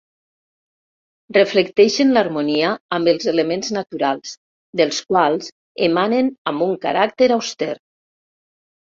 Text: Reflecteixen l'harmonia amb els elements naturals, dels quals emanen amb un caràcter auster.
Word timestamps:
Reflecteixen 1.37 2.13
l'harmonia 2.15 2.71
amb 2.97 3.13
els 3.15 3.29
elements 3.33 3.71
naturals, 3.77 4.35
dels 4.83 5.05
quals 5.13 5.55
emanen 5.93 6.35
amb 6.55 6.69
un 6.73 6.77
caràcter 6.91 7.33
auster. 7.41 7.75